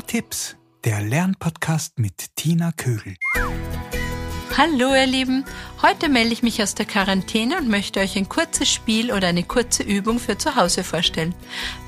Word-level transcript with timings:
Tipps, 0.00 0.56
der 0.84 1.02
Lernpodcast 1.02 1.98
mit 1.98 2.36
Tina 2.36 2.72
Kögel. 2.72 3.16
Hallo 4.56 4.94
ihr 4.94 5.06
Lieben, 5.06 5.44
heute 5.82 6.08
melde 6.08 6.32
ich 6.32 6.42
mich 6.42 6.62
aus 6.62 6.74
der 6.76 6.86
Quarantäne 6.86 7.58
und 7.58 7.68
möchte 7.68 8.00
euch 8.00 8.16
ein 8.16 8.28
kurzes 8.28 8.72
Spiel 8.72 9.12
oder 9.12 9.28
eine 9.28 9.42
kurze 9.42 9.82
Übung 9.82 10.20
für 10.20 10.38
zu 10.38 10.54
Hause 10.54 10.84
vorstellen. 10.84 11.34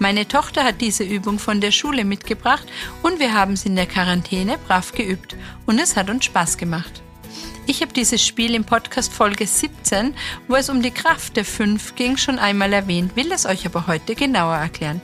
Meine 0.00 0.26
Tochter 0.26 0.64
hat 0.64 0.80
diese 0.80 1.04
Übung 1.04 1.38
von 1.38 1.60
der 1.60 1.70
Schule 1.70 2.04
mitgebracht 2.04 2.66
und 3.02 3.20
wir 3.20 3.34
haben 3.34 3.54
sie 3.54 3.68
in 3.68 3.76
der 3.76 3.86
Quarantäne 3.86 4.58
brav 4.58 4.92
geübt 4.92 5.36
und 5.66 5.78
es 5.78 5.96
hat 5.96 6.10
uns 6.10 6.24
Spaß 6.24 6.58
gemacht. 6.58 7.02
Ich 7.68 7.82
habe 7.82 7.92
dieses 7.92 8.24
Spiel 8.24 8.54
im 8.54 8.64
Podcast 8.64 9.12
Folge 9.12 9.46
17, 9.46 10.14
wo 10.46 10.54
es 10.54 10.68
um 10.68 10.82
die 10.82 10.92
Kraft 10.92 11.36
der 11.36 11.44
Fünf 11.44 11.96
ging, 11.96 12.16
schon 12.16 12.38
einmal 12.38 12.72
erwähnt, 12.72 13.16
will 13.16 13.32
es 13.32 13.44
euch 13.44 13.66
aber 13.66 13.88
heute 13.88 14.14
genauer 14.14 14.54
erklären. 14.54 15.00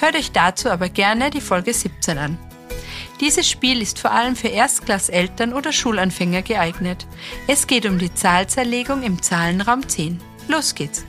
Hört 0.00 0.16
euch 0.16 0.32
dazu 0.32 0.70
aber 0.70 0.88
gerne 0.88 1.30
die 1.30 1.42
Folge 1.42 1.74
17 1.74 2.16
an. 2.16 2.38
Dieses 3.20 3.48
Spiel 3.48 3.80
ist 3.80 3.98
vor 3.98 4.10
allem 4.10 4.36
für 4.36 4.48
Erstklasseltern 4.48 5.54
oder 5.54 5.72
Schulanfänger 5.72 6.42
geeignet. 6.42 7.06
Es 7.46 7.66
geht 7.66 7.86
um 7.86 7.98
die 7.98 8.12
Zahlzerlegung 8.12 9.02
im 9.02 9.22
Zahlenraum 9.22 9.88
10. 9.88 10.20
Los 10.48 10.74
geht's! 10.74 11.04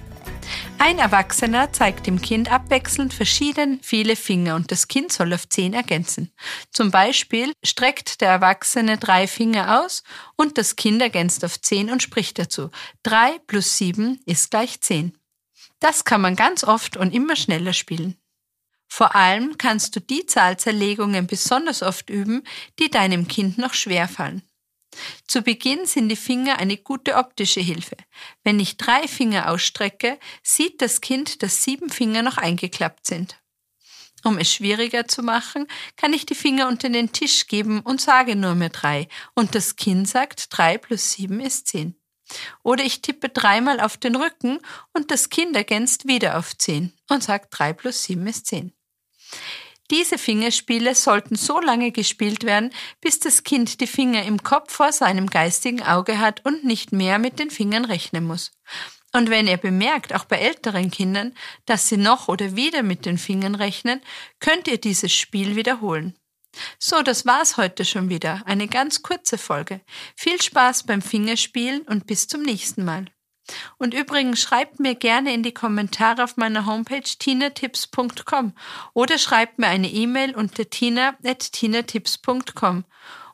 Ein 0.79 0.99
Erwachsener 0.99 1.73
zeigt 1.73 2.07
dem 2.07 2.21
Kind 2.21 2.51
abwechselnd 2.51 3.13
verschieden 3.13 3.79
viele 3.81 4.15
Finger 4.15 4.55
und 4.55 4.71
das 4.71 4.87
Kind 4.87 5.11
soll 5.11 5.33
auf 5.33 5.49
zehn 5.49 5.73
ergänzen. 5.73 6.31
Zum 6.71 6.91
Beispiel 6.91 7.51
streckt 7.63 8.21
der 8.21 8.29
Erwachsene 8.29 8.97
drei 8.97 9.27
Finger 9.27 9.81
aus 9.81 10.03
und 10.37 10.57
das 10.57 10.75
Kind 10.75 11.01
ergänzt 11.01 11.43
auf 11.43 11.59
zehn 11.59 11.89
und 11.91 12.03
spricht 12.03 12.39
dazu. 12.39 12.69
Drei 13.03 13.37
plus 13.47 13.77
sieben 13.77 14.21
ist 14.25 14.51
gleich 14.51 14.79
zehn. 14.79 15.17
Das 15.79 16.05
kann 16.05 16.21
man 16.21 16.35
ganz 16.35 16.63
oft 16.63 16.95
und 16.95 17.13
immer 17.13 17.35
schneller 17.35 17.73
spielen. 17.73 18.15
Vor 18.87 19.15
allem 19.15 19.57
kannst 19.57 19.95
du 19.95 19.99
die 19.99 20.25
Zahlzerlegungen 20.25 21.27
besonders 21.27 21.83
oft 21.83 22.09
üben, 22.09 22.43
die 22.79 22.89
deinem 22.89 23.27
Kind 23.27 23.57
noch 23.57 23.73
schwerfallen. 23.73 24.43
Zu 25.27 25.41
Beginn 25.41 25.85
sind 25.85 26.09
die 26.09 26.15
Finger 26.15 26.57
eine 26.57 26.77
gute 26.77 27.15
optische 27.15 27.59
Hilfe. 27.59 27.97
Wenn 28.43 28.59
ich 28.59 28.77
drei 28.77 29.07
Finger 29.07 29.51
ausstrecke, 29.51 30.17
sieht 30.41 30.81
das 30.81 31.01
Kind, 31.01 31.43
dass 31.43 31.63
sieben 31.63 31.89
Finger 31.89 32.23
noch 32.23 32.37
eingeklappt 32.37 33.05
sind. 33.05 33.37
Um 34.23 34.37
es 34.39 34.51
schwieriger 34.51 35.07
zu 35.07 35.21
machen, 35.21 35.67
kann 35.95 36.13
ich 36.13 36.25
die 36.25 36.35
Finger 36.35 36.67
unter 36.67 36.89
den 36.89 37.11
Tisch 37.11 37.47
geben 37.47 37.81
und 37.81 38.01
sage 38.01 38.35
nur 38.35 38.55
mehr 38.55 38.69
drei, 38.69 39.07
und 39.35 39.53
das 39.53 39.75
Kind 39.75 40.07
sagt, 40.07 40.47
drei 40.49 40.77
plus 40.77 41.11
sieben 41.11 41.39
ist 41.39 41.67
zehn. 41.67 41.95
Oder 42.63 42.83
ich 42.83 43.01
tippe 43.01 43.29
dreimal 43.29 43.79
auf 43.79 43.95
den 43.95 44.15
Rücken 44.15 44.59
und 44.93 45.11
das 45.11 45.29
Kind 45.29 45.55
ergänzt 45.55 46.07
wieder 46.07 46.37
auf 46.37 46.57
zehn 46.57 46.91
und 47.09 47.23
sagt, 47.23 47.57
drei 47.57 47.73
plus 47.73 48.03
sieben 48.03 48.27
ist 48.27 48.47
zehn. 48.47 48.73
Diese 49.89 50.17
Fingerspiele 50.17 50.95
sollten 50.95 51.35
so 51.35 51.61
lange 51.61 51.91
gespielt 51.91 52.43
werden, 52.43 52.73
bis 52.99 53.19
das 53.19 53.43
Kind 53.43 53.79
die 53.79 53.87
Finger 53.87 54.23
im 54.23 54.43
Kopf 54.43 54.73
vor 54.73 54.91
seinem 54.91 55.27
geistigen 55.27 55.81
Auge 55.81 56.19
hat 56.19 56.45
und 56.45 56.65
nicht 56.65 56.91
mehr 56.91 57.19
mit 57.19 57.39
den 57.39 57.49
Fingern 57.49 57.85
rechnen 57.85 58.25
muss. 58.25 58.51
Und 59.13 59.29
wenn 59.29 59.47
ihr 59.47 59.57
bemerkt, 59.57 60.13
auch 60.13 60.25
bei 60.25 60.37
älteren 60.37 60.91
Kindern, 60.91 61.33
dass 61.65 61.87
sie 61.87 61.97
noch 61.97 62.27
oder 62.27 62.55
wieder 62.55 62.83
mit 62.83 63.05
den 63.05 63.17
Fingern 63.17 63.55
rechnen, 63.55 64.01
könnt 64.39 64.67
ihr 64.67 64.77
dieses 64.77 65.13
Spiel 65.13 65.55
wiederholen. 65.55 66.17
So, 66.79 67.01
das 67.01 67.25
war's 67.25 67.57
heute 67.57 67.85
schon 67.85 68.09
wieder. 68.09 68.41
Eine 68.45 68.67
ganz 68.67 69.03
kurze 69.03 69.37
Folge. 69.37 69.81
Viel 70.15 70.41
Spaß 70.41 70.83
beim 70.83 71.01
Fingerspielen 71.01 71.81
und 71.83 72.07
bis 72.07 72.27
zum 72.27 72.41
nächsten 72.41 72.83
Mal. 72.83 73.05
Und 73.77 73.93
übrigens 73.93 74.39
schreibt 74.39 74.79
mir 74.79 74.95
gerne 74.95 75.33
in 75.33 75.43
die 75.43 75.53
Kommentare 75.53 76.23
auf 76.23 76.37
meiner 76.37 76.65
Homepage 76.65 77.01
tinatips.com 77.01 78.53
oder 78.93 79.17
schreibt 79.17 79.59
mir 79.59 79.67
eine 79.67 79.89
E-Mail 79.89 80.33
unter 80.35 80.69
tina.tinatips.com 80.69 82.85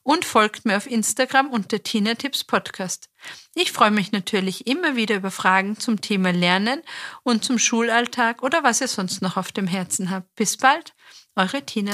und 0.03 0.25
folgt 0.25 0.65
mir 0.65 0.77
auf 0.77 0.85
Instagram 0.85 1.49
unter 1.49 1.81
Tina 1.81 2.15
Tipps 2.15 2.43
Podcast. 2.43 3.09
Ich 3.55 3.71
freue 3.71 3.91
mich 3.91 4.11
natürlich 4.11 4.67
immer 4.67 4.95
wieder 4.95 5.15
über 5.15 5.31
Fragen 5.31 5.79
zum 5.79 6.01
Thema 6.01 6.31
Lernen 6.31 6.81
und 7.23 7.43
zum 7.43 7.57
Schulalltag 7.57 8.43
oder 8.43 8.63
was 8.63 8.81
ihr 8.81 8.89
sonst 8.89 9.21
noch 9.21 9.37
auf 9.37 9.51
dem 9.51 9.67
Herzen 9.67 10.09
habt. 10.09 10.35
Bis 10.35 10.57
bald, 10.57 10.93
eure 11.35 11.65
Tina. 11.65 11.93